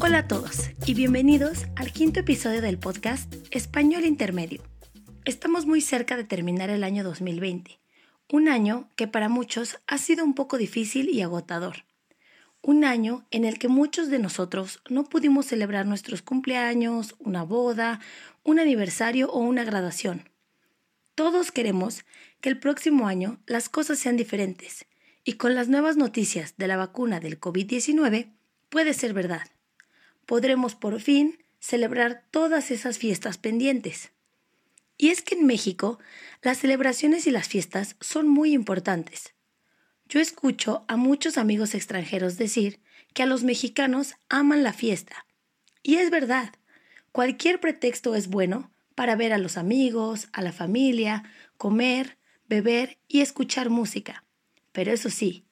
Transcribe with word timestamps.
Hola 0.00 0.18
a 0.18 0.28
todos 0.28 0.70
y 0.86 0.94
bienvenidos 0.94 1.66
al 1.74 1.92
quinto 1.92 2.20
episodio 2.20 2.62
del 2.62 2.78
podcast 2.78 3.34
Español 3.50 4.04
Intermedio. 4.04 4.62
Estamos 5.24 5.66
muy 5.66 5.80
cerca 5.80 6.16
de 6.16 6.22
terminar 6.22 6.70
el 6.70 6.84
año 6.84 7.02
2020, 7.02 7.80
un 8.32 8.48
año 8.48 8.88
que 8.94 9.08
para 9.08 9.28
muchos 9.28 9.80
ha 9.88 9.98
sido 9.98 10.24
un 10.24 10.34
poco 10.34 10.56
difícil 10.56 11.08
y 11.08 11.22
agotador. 11.22 11.84
Un 12.66 12.84
año 12.84 13.24
en 13.30 13.44
el 13.44 13.58
que 13.58 13.68
muchos 13.68 14.10
de 14.10 14.18
nosotros 14.18 14.82
no 14.88 15.04
pudimos 15.04 15.46
celebrar 15.46 15.86
nuestros 15.86 16.20
cumpleaños, 16.20 17.14
una 17.18 17.44
boda, 17.44 18.00
un 18.42 18.58
aniversario 18.58 19.30
o 19.30 19.38
una 19.38 19.62
graduación. 19.62 20.28
Todos 21.14 21.52
queremos 21.52 22.04
que 22.40 22.48
el 22.48 22.58
próximo 22.58 23.06
año 23.06 23.38
las 23.46 23.68
cosas 23.68 23.98
sean 23.98 24.16
diferentes 24.16 24.86
y 25.22 25.34
con 25.34 25.54
las 25.54 25.68
nuevas 25.68 25.96
noticias 25.96 26.54
de 26.56 26.66
la 26.66 26.76
vacuna 26.76 27.20
del 27.20 27.38
COVID-19 27.38 28.32
puede 28.68 28.94
ser 28.94 29.12
verdad 29.12 29.46
podremos 30.26 30.74
por 30.74 31.00
fin 31.00 31.38
celebrar 31.60 32.24
todas 32.30 32.70
esas 32.70 32.98
fiestas 32.98 33.38
pendientes. 33.38 34.10
Y 34.98 35.08
es 35.08 35.22
que 35.22 35.36
en 35.36 35.46
México 35.46 35.98
las 36.42 36.58
celebraciones 36.58 37.26
y 37.26 37.30
las 37.30 37.48
fiestas 37.48 37.96
son 38.00 38.28
muy 38.28 38.52
importantes. 38.52 39.34
Yo 40.08 40.20
escucho 40.20 40.84
a 40.86 40.96
muchos 40.96 41.36
amigos 41.36 41.74
extranjeros 41.74 42.36
decir 42.36 42.80
que 43.12 43.24
a 43.24 43.26
los 43.26 43.42
mexicanos 43.42 44.14
aman 44.28 44.62
la 44.62 44.72
fiesta. 44.72 45.26
Y 45.82 45.96
es 45.96 46.10
verdad, 46.10 46.52
cualquier 47.10 47.60
pretexto 47.60 48.14
es 48.14 48.28
bueno 48.28 48.70
para 48.94 49.16
ver 49.16 49.32
a 49.32 49.38
los 49.38 49.56
amigos, 49.56 50.28
a 50.32 50.42
la 50.42 50.52
familia, 50.52 51.24
comer, 51.56 52.18
beber 52.48 52.98
y 53.08 53.20
escuchar 53.20 53.68
música. 53.68 54.24
Pero 54.72 54.92
eso 54.92 55.10
sí, 55.10 55.44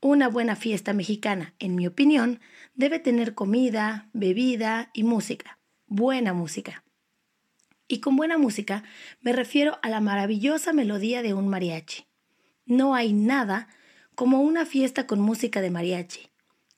una 0.00 0.28
buena 0.28 0.54
fiesta 0.54 0.92
mexicana, 0.92 1.54
en 1.58 1.74
mi 1.74 1.86
opinión, 1.86 2.40
debe 2.74 2.98
tener 2.98 3.34
comida, 3.34 4.10
bebida 4.12 4.90
y 4.92 5.02
música. 5.02 5.58
Buena 5.86 6.34
música. 6.34 6.84
Y 7.88 8.00
con 8.00 8.16
buena 8.16 8.36
música 8.36 8.84
me 9.20 9.32
refiero 9.32 9.78
a 9.82 9.88
la 9.88 10.00
maravillosa 10.00 10.74
melodía 10.74 11.22
de 11.22 11.32
un 11.32 11.48
mariachi. 11.48 12.06
No 12.66 12.94
hay 12.94 13.12
nada 13.12 13.68
como 14.14 14.40
una 14.40 14.66
fiesta 14.66 15.06
con 15.06 15.20
música 15.20 15.60
de 15.60 15.70
mariachi. 15.70 16.28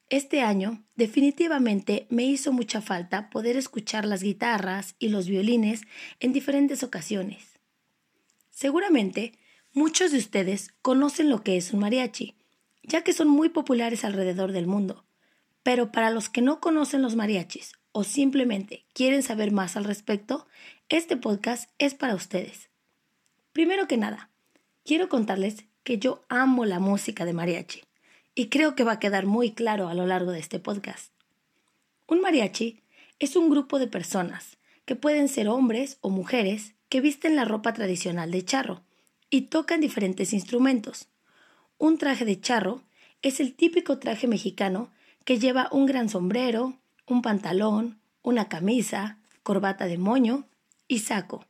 Este 0.08 0.42
año 0.42 0.84
definitivamente 0.94 2.06
me 2.10 2.24
hizo 2.24 2.52
mucha 2.52 2.80
falta 2.80 3.30
poder 3.30 3.56
escuchar 3.56 4.04
las 4.04 4.22
guitarras 4.22 4.94
y 4.98 5.08
los 5.08 5.26
violines 5.26 5.82
en 6.20 6.32
diferentes 6.32 6.82
ocasiones. 6.82 7.44
Seguramente 8.50 9.32
muchos 9.72 10.12
de 10.12 10.18
ustedes 10.18 10.70
conocen 10.82 11.28
lo 11.28 11.42
que 11.42 11.56
es 11.56 11.72
un 11.72 11.80
mariachi 11.80 12.36
ya 12.86 13.02
que 13.02 13.12
son 13.12 13.28
muy 13.28 13.48
populares 13.48 14.04
alrededor 14.04 14.52
del 14.52 14.66
mundo. 14.66 15.04
Pero 15.62 15.90
para 15.90 16.10
los 16.10 16.28
que 16.28 16.40
no 16.40 16.60
conocen 16.60 17.02
los 17.02 17.16
mariachis 17.16 17.72
o 17.92 18.04
simplemente 18.04 18.86
quieren 18.94 19.22
saber 19.22 19.52
más 19.52 19.76
al 19.76 19.84
respecto, 19.84 20.46
este 20.88 21.16
podcast 21.16 21.70
es 21.78 21.94
para 21.94 22.14
ustedes. 22.14 22.70
Primero 23.52 23.88
que 23.88 23.96
nada, 23.96 24.30
quiero 24.84 25.08
contarles 25.08 25.64
que 25.86 25.98
yo 25.98 26.24
amo 26.28 26.64
la 26.64 26.80
música 26.80 27.24
de 27.24 27.32
mariachi 27.32 27.84
y 28.34 28.48
creo 28.48 28.74
que 28.74 28.82
va 28.82 28.94
a 28.94 28.98
quedar 28.98 29.24
muy 29.24 29.52
claro 29.52 29.86
a 29.86 29.94
lo 29.94 30.04
largo 30.04 30.32
de 30.32 30.40
este 30.40 30.58
podcast. 30.58 31.12
Un 32.08 32.20
mariachi 32.20 32.82
es 33.20 33.36
un 33.36 33.50
grupo 33.50 33.78
de 33.78 33.86
personas 33.86 34.58
que 34.84 34.96
pueden 34.96 35.28
ser 35.28 35.48
hombres 35.48 35.98
o 36.00 36.10
mujeres 36.10 36.74
que 36.88 37.00
visten 37.00 37.36
la 37.36 37.44
ropa 37.44 37.72
tradicional 37.72 38.32
de 38.32 38.44
charro 38.44 38.82
y 39.30 39.42
tocan 39.42 39.80
diferentes 39.80 40.32
instrumentos, 40.32 41.06
un 41.78 41.98
traje 41.98 42.24
de 42.24 42.40
charro 42.40 42.82
es 43.22 43.38
el 43.38 43.54
típico 43.54 44.00
traje 44.00 44.26
mexicano 44.26 44.90
que 45.24 45.38
lleva 45.38 45.68
un 45.70 45.86
gran 45.86 46.08
sombrero, 46.08 46.80
un 47.06 47.22
pantalón, 47.22 48.00
una 48.22 48.48
camisa, 48.48 49.20
corbata 49.44 49.86
de 49.86 49.98
moño 49.98 50.48
y 50.88 50.98
saco. 50.98 51.46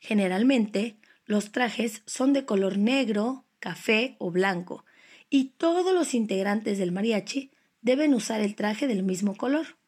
Generalmente, 0.00 0.96
los 1.26 1.52
trajes 1.52 2.02
son 2.06 2.32
de 2.32 2.44
color 2.44 2.76
negro, 2.76 3.44
café 3.62 4.16
o 4.18 4.32
blanco, 4.32 4.84
y 5.30 5.52
todos 5.56 5.94
los 5.94 6.14
integrantes 6.14 6.78
del 6.78 6.90
mariachi 6.90 7.52
deben 7.80 8.12
usar 8.12 8.40
el 8.40 8.56
traje 8.56 8.88
del 8.88 9.04
mismo 9.04 9.36
color. 9.36 9.78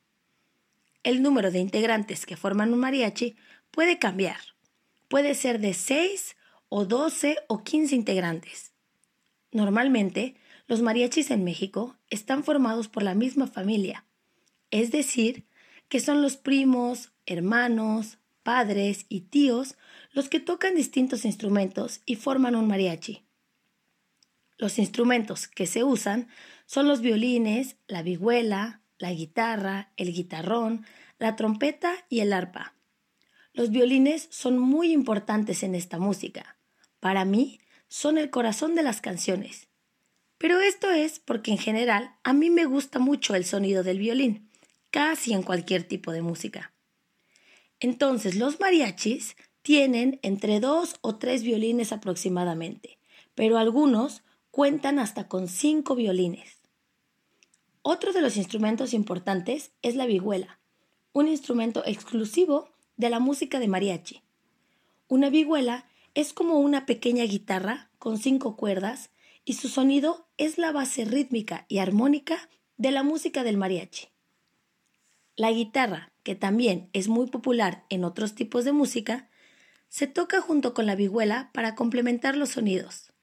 El 1.03 1.23
número 1.23 1.51
de 1.51 1.59
integrantes 1.59 2.25
que 2.25 2.37
forman 2.37 2.73
un 2.73 2.79
mariachi 2.79 3.35
puede 3.73 3.99
cambiar. 3.99 4.39
Puede 5.09 5.35
ser 5.35 5.59
de 5.59 5.75
6 5.75 6.37
o 6.69 6.87
12 6.87 7.37
o 7.49 7.65
15 7.65 7.97
integrantes. 7.97 8.73
Normalmente, 9.51 10.37
los 10.67 10.81
mariachis 10.81 11.33
en 11.33 11.43
México 11.43 11.97
están 12.11 12.45
formados 12.45 12.89
por 12.89 13.03
la 13.03 13.15
misma 13.15 13.49
familia, 13.49 14.07
es 14.71 14.93
decir, 14.93 15.47
que 15.89 15.99
son 15.99 16.23
los 16.23 16.37
primos, 16.37 17.13
hermanos, 17.27 18.19
padres 18.45 19.07
y 19.09 19.23
tíos 19.23 19.77
los 20.13 20.29
que 20.29 20.39
tocan 20.39 20.77
distintos 20.77 21.25
instrumentos 21.25 22.03
y 22.07 22.15
forman 22.15 22.55
un 22.55 22.69
mariachi. 22.69 23.24
Los 24.65 24.79
instrumentos 24.79 25.47
que 25.47 25.67
se 25.67 25.85
usan 25.85 26.27
son 26.65 26.89
los 26.89 27.03
violines, 27.03 27.77
la 27.87 28.01
vihuela, 28.01 28.81
la 28.97 29.13
guitarra, 29.13 29.93
el 29.99 30.11
guitarrón, 30.11 30.87
la 31.19 31.37
trompeta 31.37 31.93
y 32.09 32.21
el 32.21 32.33
arpa. 32.33 32.75
Los 33.53 33.69
violines 33.69 34.27
son 34.31 34.59
muy 34.59 34.91
importantes 34.91 35.65
en 35.65 35.75
esta 35.75 35.99
música. 35.99 36.57
Para 36.99 37.27
mí, 37.27 37.61
son 37.89 38.17
el 38.17 38.31
corazón 38.31 38.75
de 38.75 38.83
las 38.83 39.03
canciones. 39.03 39.69
Pero 40.39 40.59
esto 40.61 40.91
es 40.91 41.19
porque 41.19 41.51
en 41.51 41.59
general 41.59 42.17
a 42.25 42.33
mí 42.33 42.49
me 42.49 42.65
gusta 42.65 42.99
mucho 42.99 43.35
el 43.35 43.45
sonido 43.45 43.83
del 43.83 43.99
violín, 43.99 44.51
casi 44.91 45.35
en 45.35 45.43
cualquier 45.43 45.85
tipo 45.85 46.11
de 46.11 46.23
música. 46.23 46.73
Entonces 47.81 48.37
los 48.37 48.61
mariachis 48.61 49.37
tienen 49.61 50.21
entre 50.23 50.59
dos 50.59 50.97
o 51.03 51.17
tres 51.17 51.43
violines 51.43 51.93
aproximadamente, 51.93 52.99
pero 53.35 53.59
algunos 53.59 54.24
cuentan 54.55 55.01
hasta 55.01 55.27
con 55.27 55.49
cinco 55.49 55.97
violines. 55.97 56.61
Otro 57.83 58.13
de 58.13 58.21
los 58.21 58.37
instrumentos 58.37 58.95
importantes 58.95 59.73
es 59.83 59.97
la 59.97 60.07
vihuela, 60.07 60.61
un 61.13 61.27
instrumento 61.27 61.83
exclusivo 61.85 62.69
de 62.97 63.11
la 63.11 63.19
música 63.19 63.59
de 63.59 63.67
mariachi. 63.67 64.23
Una 65.09 65.29
vihuela 65.29 65.87
es 66.15 66.33
como 66.33 66.61
una 66.61 66.87
pequeña 66.87 67.25
guitarra 67.25 67.91
con 67.99 68.17
cinco 68.17 68.57
cuerdas 68.57 69.11
y 69.45 69.55
su 69.55 69.69
sonido 69.69 70.29
es 70.37 70.57
la 70.57 70.71
base 70.71 71.05
rítmica 71.05 71.67
y 71.69 71.79
armónica 71.79 72.49
de 72.77 72.93
la 72.93 73.03
música 73.03 73.43
del 73.43 73.57
mariachi. 73.57 74.07
La 75.35 75.51
guitarra, 75.51 76.13
que 76.23 76.37
también 76.37 76.91
es 76.93 77.09
muy 77.09 77.27
popular 77.27 77.87
en 77.89 78.05
otros 78.05 78.37
tipos 78.37 78.65
de 78.65 78.71
música, 78.71 79.29
se 79.89 80.07
toca 80.07 80.41
junto 80.41 80.75
con 80.75 80.87
la 80.87 80.95
vihuela 80.95 81.51
para 81.53 81.75
complementar 81.75 82.37
los 82.37 82.51
sonidos. 82.51 83.14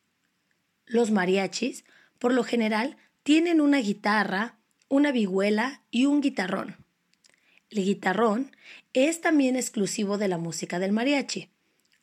Los 0.91 1.11
mariachis, 1.11 1.85
por 2.19 2.33
lo 2.33 2.43
general, 2.43 2.97
tienen 3.23 3.61
una 3.61 3.77
guitarra, 3.77 4.59
una 4.89 5.11
vihuela 5.11 5.83
y 5.89 6.05
un 6.05 6.21
guitarrón. 6.21 6.77
El 7.69 7.83
guitarrón 7.85 8.55
es 8.93 9.21
también 9.21 9.55
exclusivo 9.55 10.17
de 10.17 10.27
la 10.27 10.37
música 10.37 10.79
del 10.79 10.91
mariachi 10.91 11.49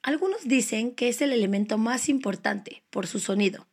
algunos 0.02 0.44
dicen 0.44 0.94
que 0.94 1.08
es 1.08 1.20
el 1.20 1.32
elemento 1.32 1.76
más 1.76 2.08
importante 2.08 2.82
por 2.90 3.06
su 3.06 3.18
sonido. 3.18 3.66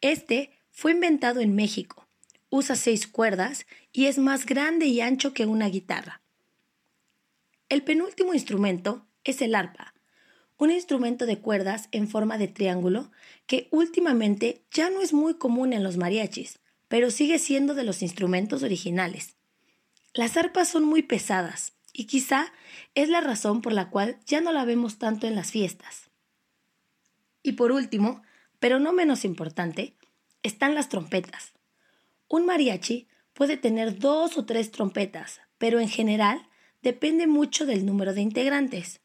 Este 0.00 0.52
fue 0.70 0.92
inventado 0.92 1.40
en 1.40 1.54
México. 1.54 2.06
Usa 2.50 2.76
seis 2.76 3.06
cuerdas 3.06 3.66
y 3.92 4.06
es 4.06 4.18
más 4.18 4.46
grande 4.46 4.86
y 4.86 5.00
ancho 5.00 5.32
que 5.32 5.46
una 5.46 5.68
guitarra. 5.68 6.22
El 7.68 7.82
penúltimo 7.82 8.34
instrumento 8.34 9.06
es 9.24 9.42
el 9.42 9.54
arpa, 9.54 9.94
un 10.60 10.70
instrumento 10.70 11.24
de 11.24 11.38
cuerdas 11.38 11.88
en 11.90 12.06
forma 12.06 12.36
de 12.36 12.46
triángulo 12.46 13.10
que 13.46 13.68
últimamente 13.70 14.62
ya 14.70 14.90
no 14.90 15.00
es 15.00 15.14
muy 15.14 15.34
común 15.34 15.72
en 15.72 15.82
los 15.82 15.96
mariachis, 15.96 16.60
pero 16.86 17.10
sigue 17.10 17.38
siendo 17.38 17.74
de 17.74 17.82
los 17.82 18.02
instrumentos 18.02 18.62
originales. 18.62 19.36
Las 20.12 20.36
arpas 20.36 20.68
son 20.68 20.84
muy 20.84 21.02
pesadas 21.02 21.72
y 21.94 22.04
quizá 22.04 22.52
es 22.94 23.08
la 23.08 23.22
razón 23.22 23.62
por 23.62 23.72
la 23.72 23.88
cual 23.88 24.18
ya 24.26 24.42
no 24.42 24.52
la 24.52 24.66
vemos 24.66 24.98
tanto 24.98 25.26
en 25.26 25.34
las 25.34 25.50
fiestas. 25.50 26.10
Y 27.42 27.52
por 27.52 27.72
último, 27.72 28.20
pero 28.58 28.78
no 28.78 28.92
menos 28.92 29.24
importante, 29.24 29.96
están 30.42 30.74
las 30.74 30.90
trompetas. 30.90 31.54
Un 32.28 32.44
mariachi 32.44 33.08
puede 33.32 33.56
tener 33.56 33.98
dos 33.98 34.36
o 34.36 34.44
tres 34.44 34.70
trompetas, 34.70 35.40
pero 35.56 35.80
en 35.80 35.88
general 35.88 36.50
depende 36.82 37.26
mucho 37.26 37.64
del 37.64 37.86
número 37.86 38.12
de 38.12 38.20
integrantes. 38.20 38.99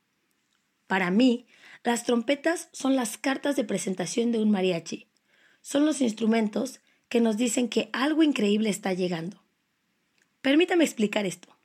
Para 0.88 1.12
mí, 1.12 1.48
las 1.84 2.04
trompetas 2.04 2.70
son 2.72 2.96
las 2.96 3.18
cartas 3.18 3.56
de 3.56 3.64
presentación 3.64 4.32
de 4.32 4.40
un 4.40 4.52
mariachi. 4.52 5.08
Son 5.62 5.86
los 5.86 6.02
instrumentos 6.02 6.80
que 7.10 7.22
nos 7.22 7.38
dicen 7.38 7.70
que 7.70 7.90
algo 7.94 8.24
increíble 8.24 8.70
está 8.70 8.94
llegando. 8.94 9.44
Permítame 10.42 10.84
explicar 10.84 11.26
esto. 11.26 11.56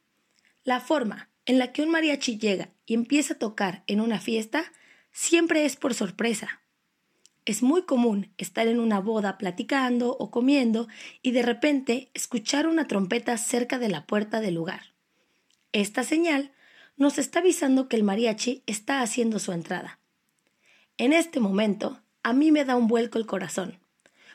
La 0.65 0.81
forma 0.81 1.29
en 1.47 1.59
la 1.59 1.73
que 1.73 1.83
un 1.83 1.91
mariachi 1.91 2.39
llega 2.39 2.71
y 2.87 2.95
empieza 2.95 3.35
a 3.35 3.39
tocar 3.39 3.83
en 3.87 4.01
una 4.01 4.21
fiesta 4.21 4.73
siempre 5.13 5.65
es 5.65 5.77
por 5.77 5.95
sorpresa. 5.95 6.61
Es 7.47 7.63
muy 7.63 7.83
común 7.83 8.33
estar 8.39 8.69
en 8.69 8.79
una 8.79 9.01
boda 9.01 9.39
platicando 9.39 10.17
o 10.19 10.31
comiendo 10.31 10.87
y 11.23 11.33
de 11.33 11.43
repente 11.43 12.11
escuchar 12.15 12.67
una 12.67 12.87
trompeta 12.87 13.37
cerca 13.39 13.79
de 13.79 13.89
la 13.89 14.07
puerta 14.07 14.41
del 14.41 14.55
lugar. 14.55 14.95
Esta 15.73 16.05
señal 16.05 16.53
nos 17.01 17.17
está 17.17 17.39
avisando 17.39 17.89
que 17.89 17.97
el 17.97 18.03
mariachi 18.03 18.63
está 18.67 19.01
haciendo 19.01 19.39
su 19.39 19.53
entrada. 19.53 19.99
En 20.99 21.15
este 21.15 21.41
momento, 21.41 22.03
a 22.23 22.35
mí 22.35 22.53
me 22.53 22.67
da 22.67 22.77
un 22.77 22.89
vuelco 22.89 23.17
el 23.17 23.25
corazón, 23.25 23.79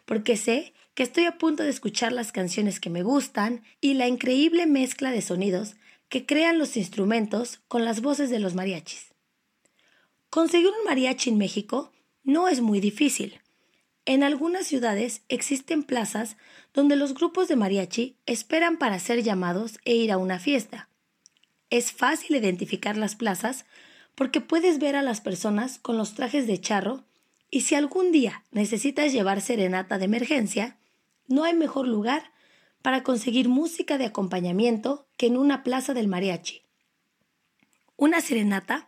porque 0.06 0.36
sé 0.36 0.74
que 0.96 1.04
estoy 1.04 1.26
a 1.26 1.38
punto 1.38 1.62
de 1.62 1.70
escuchar 1.70 2.12
las 2.12 2.32
canciones 2.32 2.80
que 2.80 2.90
me 2.90 3.04
gustan 3.04 3.64
y 3.82 3.94
la 3.94 4.08
increíble 4.08 4.66
mezcla 4.66 5.12
de 5.12 5.22
sonidos 5.22 5.76
que 6.10 6.26
crean 6.26 6.58
los 6.58 6.76
instrumentos 6.76 7.62
con 7.68 7.86
las 7.86 8.02
voces 8.02 8.32
de 8.32 8.40
los 8.40 8.56
mariachis. 8.56 9.14
Conseguir 10.32 10.70
un 10.70 10.86
mariachi 10.86 11.30
en 11.30 11.38
México 11.38 11.92
no 12.24 12.48
es 12.48 12.62
muy 12.62 12.80
difícil. 12.80 13.42
En 14.06 14.24
algunas 14.24 14.66
ciudades 14.66 15.22
existen 15.30 15.84
plazas 15.84 16.36
donde 16.74 16.96
los 16.96 17.14
grupos 17.14 17.48
de 17.48 17.58
mariachi 17.58 18.18
esperan 18.26 18.80
para 18.80 18.98
ser 18.98 19.22
llamados 19.22 19.78
e 19.86 19.94
ir 19.94 20.12
a 20.12 20.18
una 20.18 20.40
fiesta. 20.40 20.90
Es 21.70 21.92
fácil 21.92 22.36
identificar 22.36 22.98
las 22.98 23.16
plazas 23.16 23.66
porque 24.16 24.42
puedes 24.42 24.80
ver 24.80 24.96
a 24.96 25.02
las 25.02 25.22
personas 25.22 25.80
con 25.80 25.98
los 25.98 26.14
trajes 26.14 26.48
de 26.48 26.60
charro 26.60 27.04
y 27.50 27.62
si 27.62 27.76
algún 27.76 28.12
día 28.12 28.44
necesitas 28.52 29.12
llevar 29.12 29.42
serenata 29.42 29.98
de 29.98 30.06
emergencia, 30.06 30.78
no 31.28 31.44
hay 31.44 31.54
mejor 31.54 31.88
lugar 31.88 32.32
para 32.82 33.04
conseguir 33.04 33.50
música 33.50 33.98
de 33.98 34.06
acompañamiento 34.06 35.08
que 35.18 35.28
en 35.28 35.38
una 35.38 35.64
plaza 35.64 35.94
del 35.94 36.08
mariachi. 36.08 36.62
Una 37.98 38.22
serenata 38.22 38.88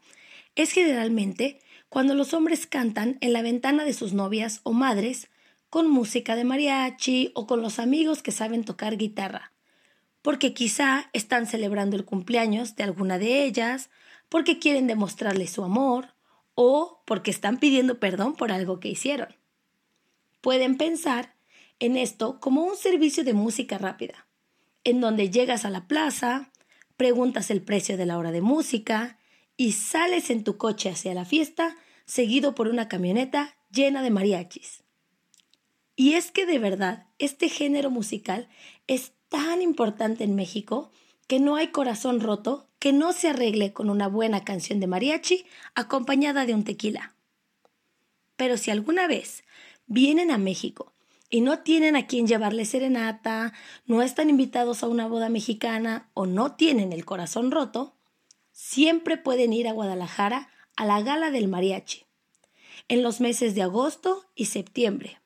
es 0.55 0.71
generalmente 0.71 1.59
cuando 1.89 2.13
los 2.13 2.33
hombres 2.33 2.67
cantan 2.67 3.17
en 3.21 3.33
la 3.33 3.41
ventana 3.41 3.85
de 3.85 3.93
sus 3.93 4.13
novias 4.13 4.59
o 4.63 4.73
madres 4.73 5.29
con 5.69 5.89
música 5.89 6.35
de 6.35 6.43
mariachi 6.43 7.31
o 7.33 7.47
con 7.47 7.61
los 7.61 7.79
amigos 7.79 8.21
que 8.21 8.31
saben 8.31 8.63
tocar 8.63 8.97
guitarra, 8.97 9.51
porque 10.27 10.53
quizá 10.53 11.09
están 11.13 11.47
celebrando 11.47 11.95
el 11.95 12.03
cumpleaños 12.03 12.75
de 12.75 12.83
alguna 12.83 13.17
de 13.17 13.45
ellas, 13.45 13.89
porque 14.27 14.59
quieren 14.59 14.85
demostrarle 14.85 15.47
su 15.47 15.63
amor 15.63 16.15
o 16.53 17.01
porque 17.05 17.31
están 17.31 17.59
pidiendo 17.59 18.01
perdón 18.01 18.35
por 18.35 18.51
algo 18.51 18.81
que 18.81 18.89
hicieron. 18.89 19.33
Pueden 20.41 20.75
pensar 20.75 21.33
en 21.79 21.95
esto 21.95 22.41
como 22.41 22.65
un 22.65 22.75
servicio 22.75 23.23
de 23.23 23.31
música 23.31 23.77
rápida, 23.77 24.27
en 24.83 24.99
donde 24.99 25.29
llegas 25.29 25.63
a 25.63 25.69
la 25.69 25.87
plaza, 25.87 26.51
preguntas 26.97 27.49
el 27.49 27.61
precio 27.61 27.95
de 27.95 28.05
la 28.05 28.17
hora 28.17 28.33
de 28.33 28.41
música 28.41 29.19
y 29.55 29.71
sales 29.71 30.29
en 30.29 30.43
tu 30.43 30.57
coche 30.57 30.89
hacia 30.89 31.13
la 31.13 31.23
fiesta 31.23 31.77
seguido 32.03 32.53
por 32.53 32.67
una 32.67 32.89
camioneta 32.89 33.55
llena 33.71 34.01
de 34.01 34.09
mariachis. 34.09 34.83
Y 35.95 36.15
es 36.15 36.31
que 36.31 36.45
de 36.45 36.59
verdad 36.59 37.07
este 37.17 37.47
género 37.47 37.89
musical 37.89 38.49
es 38.87 39.13
tan 39.29 39.61
importante 39.61 40.23
en 40.23 40.35
México 40.35 40.91
que 41.27 41.39
no 41.39 41.55
hay 41.55 41.67
corazón 41.67 42.21
roto 42.21 42.67
que 42.79 42.93
no 42.93 43.13
se 43.13 43.29
arregle 43.29 43.73
con 43.73 43.89
una 43.89 44.07
buena 44.07 44.43
canción 44.43 44.79
de 44.79 44.87
mariachi 44.87 45.45
acompañada 45.75 46.45
de 46.45 46.53
un 46.53 46.63
tequila. 46.63 47.15
Pero 48.35 48.57
si 48.57 48.71
alguna 48.71 49.07
vez 49.07 49.43
vienen 49.87 50.31
a 50.31 50.37
México 50.37 50.93
y 51.29 51.41
no 51.41 51.59
tienen 51.59 51.95
a 51.95 52.07
quien 52.07 52.27
llevarle 52.27 52.65
serenata, 52.65 53.53
no 53.85 54.01
están 54.01 54.29
invitados 54.29 54.83
a 54.83 54.87
una 54.87 55.07
boda 55.07 55.29
mexicana 55.29 56.09
o 56.13 56.25
no 56.25 56.55
tienen 56.55 56.93
el 56.93 57.03
corazón 57.03 57.51
roto, 57.51 57.95
siempre 58.51 59.17
pueden 59.17 59.53
ir 59.53 59.67
a 59.67 59.73
Guadalajara 59.73 60.49
a 60.75 60.85
la 60.85 61.01
gala 61.01 61.31
del 61.31 61.47
mariachi, 61.47 62.05
en 62.87 63.03
los 63.03 63.19
meses 63.19 63.55
de 63.55 63.63
agosto 63.63 64.25
y 64.35 64.45
septiembre. 64.45 65.19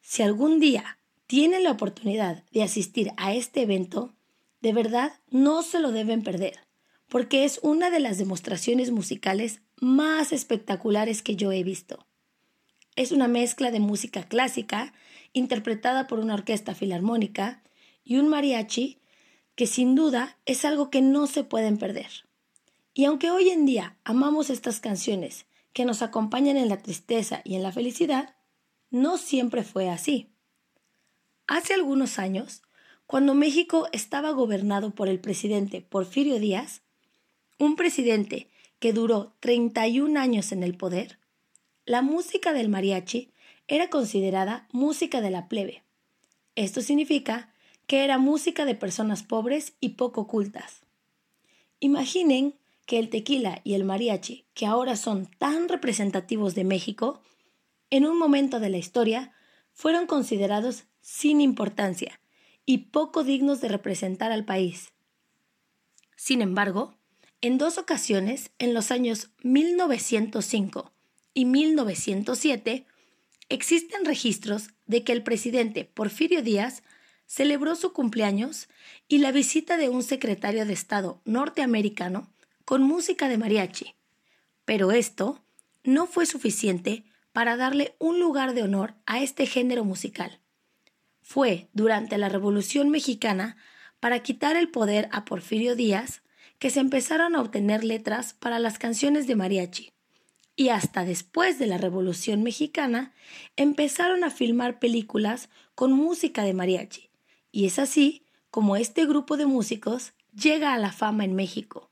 Si 0.00 0.22
algún 0.22 0.60
día 0.60 0.98
tienen 1.34 1.64
la 1.64 1.72
oportunidad 1.72 2.44
de 2.52 2.62
asistir 2.62 3.10
a 3.16 3.34
este 3.34 3.62
evento, 3.62 4.14
de 4.60 4.72
verdad 4.72 5.14
no 5.30 5.64
se 5.64 5.80
lo 5.80 5.90
deben 5.90 6.22
perder, 6.22 6.60
porque 7.08 7.44
es 7.44 7.58
una 7.60 7.90
de 7.90 7.98
las 7.98 8.18
demostraciones 8.18 8.92
musicales 8.92 9.60
más 9.80 10.32
espectaculares 10.32 11.22
que 11.22 11.34
yo 11.34 11.50
he 11.50 11.64
visto. 11.64 12.06
Es 12.94 13.10
una 13.10 13.26
mezcla 13.26 13.72
de 13.72 13.80
música 13.80 14.28
clásica, 14.28 14.94
interpretada 15.32 16.06
por 16.06 16.20
una 16.20 16.34
orquesta 16.34 16.72
filarmónica, 16.72 17.64
y 18.04 18.18
un 18.18 18.28
mariachi, 18.28 19.00
que 19.56 19.66
sin 19.66 19.96
duda 19.96 20.38
es 20.46 20.64
algo 20.64 20.88
que 20.88 21.02
no 21.02 21.26
se 21.26 21.42
pueden 21.42 21.78
perder. 21.78 22.28
Y 22.92 23.06
aunque 23.06 23.32
hoy 23.32 23.50
en 23.50 23.66
día 23.66 23.98
amamos 24.04 24.50
estas 24.50 24.78
canciones 24.78 25.46
que 25.72 25.84
nos 25.84 26.00
acompañan 26.00 26.56
en 26.56 26.68
la 26.68 26.76
tristeza 26.76 27.40
y 27.42 27.56
en 27.56 27.64
la 27.64 27.72
felicidad, 27.72 28.36
no 28.90 29.18
siempre 29.18 29.64
fue 29.64 29.90
así. 29.90 30.30
Hace 31.46 31.74
algunos 31.74 32.18
años, 32.18 32.62
cuando 33.06 33.34
México 33.34 33.88
estaba 33.92 34.30
gobernado 34.30 34.94
por 34.94 35.08
el 35.08 35.20
presidente 35.20 35.82
Porfirio 35.82 36.38
Díaz, 36.38 36.80
un 37.58 37.76
presidente 37.76 38.48
que 38.78 38.94
duró 38.94 39.34
31 39.40 40.18
años 40.18 40.52
en 40.52 40.62
el 40.62 40.74
poder, 40.74 41.18
la 41.84 42.00
música 42.00 42.54
del 42.54 42.70
mariachi 42.70 43.30
era 43.68 43.90
considerada 43.90 44.68
música 44.72 45.20
de 45.20 45.30
la 45.30 45.48
plebe. 45.48 45.82
Esto 46.56 46.80
significa 46.80 47.52
que 47.86 48.04
era 48.04 48.16
música 48.16 48.64
de 48.64 48.74
personas 48.74 49.22
pobres 49.22 49.74
y 49.80 49.90
poco 49.90 50.26
cultas. 50.26 50.80
Imaginen 51.78 52.54
que 52.86 52.98
el 52.98 53.10
tequila 53.10 53.60
y 53.64 53.74
el 53.74 53.84
mariachi, 53.84 54.46
que 54.54 54.64
ahora 54.64 54.96
son 54.96 55.26
tan 55.26 55.68
representativos 55.68 56.54
de 56.54 56.64
México, 56.64 57.20
en 57.90 58.06
un 58.06 58.18
momento 58.18 58.60
de 58.60 58.70
la 58.70 58.78
historia 58.78 59.32
fueron 59.74 60.06
considerados 60.06 60.84
sin 61.04 61.42
importancia 61.42 62.18
y 62.64 62.78
poco 62.78 63.24
dignos 63.24 63.60
de 63.60 63.68
representar 63.68 64.32
al 64.32 64.46
país. 64.46 64.92
Sin 66.16 66.40
embargo, 66.40 66.94
en 67.42 67.58
dos 67.58 67.76
ocasiones, 67.76 68.50
en 68.58 68.72
los 68.72 68.90
años 68.90 69.28
1905 69.42 70.92
y 71.34 71.44
1907, 71.44 72.86
existen 73.50 74.06
registros 74.06 74.70
de 74.86 75.04
que 75.04 75.12
el 75.12 75.22
presidente 75.22 75.84
Porfirio 75.84 76.42
Díaz 76.42 76.82
celebró 77.26 77.76
su 77.76 77.92
cumpleaños 77.92 78.68
y 79.06 79.18
la 79.18 79.30
visita 79.30 79.76
de 79.76 79.90
un 79.90 80.02
secretario 80.02 80.64
de 80.64 80.72
Estado 80.72 81.20
norteamericano 81.26 82.30
con 82.64 82.82
música 82.82 83.28
de 83.28 83.36
mariachi. 83.36 83.94
Pero 84.64 84.90
esto 84.90 85.44
no 85.82 86.06
fue 86.06 86.24
suficiente 86.24 87.04
para 87.34 87.58
darle 87.58 87.94
un 87.98 88.20
lugar 88.20 88.54
de 88.54 88.62
honor 88.62 88.94
a 89.04 89.22
este 89.22 89.44
género 89.44 89.84
musical 89.84 90.40
fue 91.24 91.68
durante 91.72 92.18
la 92.18 92.28
Revolución 92.28 92.90
Mexicana 92.90 93.56
para 93.98 94.22
quitar 94.22 94.56
el 94.56 94.68
poder 94.68 95.08
a 95.10 95.24
Porfirio 95.24 95.74
Díaz 95.74 96.22
que 96.58 96.68
se 96.68 96.80
empezaron 96.80 97.34
a 97.34 97.40
obtener 97.40 97.82
letras 97.82 98.34
para 98.34 98.58
las 98.58 98.78
canciones 98.78 99.26
de 99.26 99.34
mariachi. 99.34 99.92
Y 100.54 100.68
hasta 100.68 101.04
después 101.04 101.58
de 101.58 101.66
la 101.66 101.78
Revolución 101.78 102.42
Mexicana 102.42 103.14
empezaron 103.56 104.22
a 104.22 104.30
filmar 104.30 104.78
películas 104.78 105.48
con 105.74 105.92
música 105.92 106.44
de 106.44 106.52
mariachi. 106.52 107.10
Y 107.50 107.64
es 107.64 107.78
así 107.78 108.26
como 108.50 108.76
este 108.76 109.06
grupo 109.06 109.38
de 109.38 109.46
músicos 109.46 110.12
llega 110.32 110.74
a 110.74 110.78
la 110.78 110.92
fama 110.92 111.24
en 111.24 111.34
México. 111.34 111.90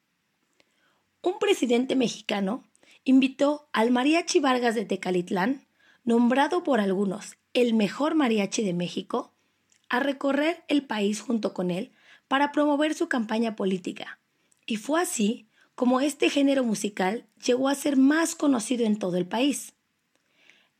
Un 1.23 1.39
presidente 1.39 1.97
mexicano 1.97 2.65
invitó 3.05 3.69
al 3.73 3.91
Mariachi 3.91 4.41
Vargas 4.41 4.75
de 4.75 4.85
Tecalitlán, 4.85 5.67
nombrado 6.05 6.63
por 6.63 6.81
algunos 6.81 7.37
el 7.55 7.75
mejor 7.75 8.15
mariachi 8.15 8.65
de 8.65 8.73
México, 8.73 9.33
a 9.89 10.01
recorrer 10.01 10.65
el 10.69 10.85
país 10.87 11.21
junto 11.21 11.53
con 11.53 11.71
él 11.71 11.93
para 12.29 12.51
promover 12.51 12.95
su 12.95 13.09
campaña 13.09 13.57
política. 13.57 14.19
Y 14.65 14.77
fue 14.77 15.03
así 15.03 15.49
como 15.75 16.01
este 16.01 16.31
género 16.31 16.65
musical 16.65 17.27
llegó 17.45 17.69
a 17.69 17.75
ser 17.75 17.97
más 17.97 18.35
conocido 18.35 18.87
en 18.87 18.99
todo 18.99 19.17
el 19.17 19.27
país. 19.27 19.75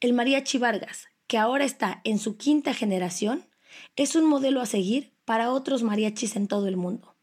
El 0.01 0.15
mariachi 0.15 0.59
Vargas, 0.59 1.09
que 1.27 1.39
ahora 1.39 1.65
está 1.65 2.01
en 2.05 2.19
su 2.19 2.37
quinta 2.37 2.73
generación, 2.73 3.45
es 3.97 4.17
un 4.17 4.25
modelo 4.25 4.61
a 4.61 4.67
seguir 4.67 5.13
para 5.25 5.53
otros 5.53 5.83
mariachis 5.83 6.37
en 6.37 6.49
todo 6.49 6.69
el 6.69 6.77
mundo. 6.77 7.15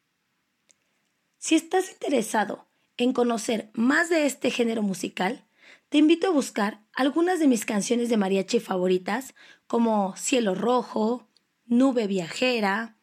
Si 1.38 1.56
estás 1.56 1.92
interesado 1.92 2.68
en 2.98 3.14
conocer 3.14 3.72
más 3.74 4.10
de 4.10 4.26
este 4.26 4.52
género 4.52 4.82
musical, 4.82 5.46
te 5.90 5.98
invito 5.98 6.28
a 6.28 6.32
buscar 6.32 6.82
algunas 6.94 7.40
de 7.40 7.48
mis 7.48 7.66
canciones 7.66 8.10
de 8.10 8.18
mariachi 8.18 8.60
favoritas 8.60 9.34
como 9.68 10.16
Cielo 10.16 10.56
Rojo, 10.56 11.28
Nube 11.66 12.08
Viajera, 12.08 12.98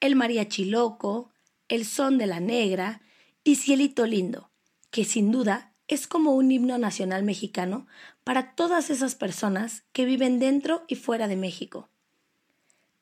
El 0.00 0.16
Mariachi 0.16 0.66
Loco, 0.66 1.30
El 1.68 1.84
Son 1.84 2.18
de 2.18 2.26
la 2.26 2.40
Negra 2.40 3.02
y 3.44 3.56
Cielito 3.56 4.06
Lindo, 4.06 4.50
que 4.90 5.04
sin 5.04 5.32
duda 5.32 5.74
es 5.88 6.06
como 6.06 6.32
un 6.32 6.52
himno 6.52 6.78
nacional 6.78 7.24
mexicano 7.24 7.86
para 8.24 8.54
todas 8.54 8.90
esas 8.90 9.14
personas 9.16 9.84
que 9.92 10.04
viven 10.04 10.38
dentro 10.38 10.84
y 10.86 10.94
fuera 10.94 11.28
de 11.28 11.36
México. 11.36 11.88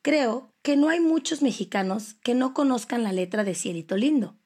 Creo 0.03 0.55
que 0.63 0.77
no 0.77 0.89
hay 0.89 1.01
muchos 1.01 1.43
mexicanos 1.43 2.15
que 2.23 2.35
no 2.35 2.55
conozcan 2.55 3.03
la 3.03 3.13
letra 3.13 3.45
de 3.45 3.55
Cielito 3.55 3.97
Lindo. 3.97 4.37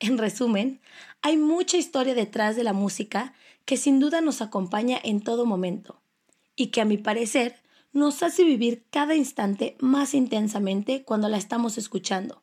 En 0.00 0.18
resumen, 0.18 0.80
hay 1.22 1.36
mucha 1.36 1.76
historia 1.76 2.14
detrás 2.14 2.56
de 2.56 2.64
la 2.64 2.72
música 2.72 3.34
que 3.64 3.76
sin 3.76 4.00
duda 4.00 4.20
nos 4.20 4.42
acompaña 4.42 4.98
en 5.02 5.20
todo 5.20 5.46
momento 5.46 6.00
y 6.56 6.68
que 6.68 6.80
a 6.80 6.84
mi 6.84 6.98
parecer 6.98 7.62
nos 7.92 8.22
hace 8.22 8.44
vivir 8.44 8.84
cada 8.90 9.14
instante 9.14 9.76
más 9.80 10.14
intensamente 10.14 11.04
cuando 11.04 11.28
la 11.28 11.36
estamos 11.36 11.78
escuchando. 11.78 12.42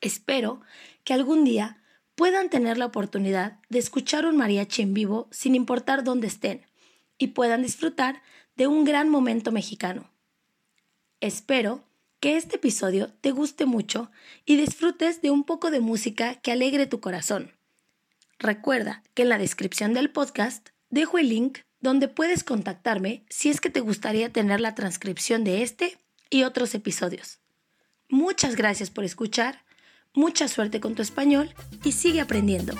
Espero 0.00 0.60
que 1.04 1.12
algún 1.12 1.44
día 1.44 1.82
puedan 2.14 2.50
tener 2.50 2.78
la 2.78 2.86
oportunidad 2.86 3.60
de 3.68 3.78
escuchar 3.78 4.26
un 4.26 4.36
mariachi 4.36 4.82
en 4.82 4.94
vivo 4.94 5.28
sin 5.30 5.54
importar 5.54 6.02
dónde 6.02 6.26
estén 6.26 6.66
y 7.18 7.28
puedan 7.28 7.62
disfrutar 7.62 8.22
de 8.56 8.66
un 8.66 8.84
gran 8.84 9.08
momento 9.08 9.52
mexicano. 9.52 10.10
Espero 11.20 11.84
que 12.20 12.36
este 12.36 12.56
episodio 12.56 13.12
te 13.20 13.30
guste 13.30 13.66
mucho 13.66 14.10
y 14.44 14.56
disfrutes 14.56 15.20
de 15.22 15.30
un 15.30 15.44
poco 15.44 15.70
de 15.70 15.80
música 15.80 16.36
que 16.36 16.52
alegre 16.52 16.86
tu 16.86 17.00
corazón. 17.00 17.57
Recuerda 18.38 19.02
que 19.14 19.22
en 19.22 19.30
la 19.30 19.38
descripción 19.38 19.94
del 19.94 20.10
podcast 20.10 20.68
dejo 20.90 21.18
el 21.18 21.28
link 21.28 21.58
donde 21.80 22.06
puedes 22.06 22.44
contactarme 22.44 23.24
si 23.28 23.48
es 23.48 23.60
que 23.60 23.70
te 23.70 23.80
gustaría 23.80 24.32
tener 24.32 24.60
la 24.60 24.74
transcripción 24.74 25.42
de 25.42 25.62
este 25.62 25.98
y 26.30 26.44
otros 26.44 26.74
episodios. 26.74 27.40
Muchas 28.08 28.54
gracias 28.54 28.90
por 28.90 29.04
escuchar, 29.04 29.64
mucha 30.14 30.46
suerte 30.46 30.80
con 30.80 30.94
tu 30.94 31.02
español 31.02 31.52
y 31.84 31.92
sigue 31.92 32.20
aprendiendo. 32.20 32.74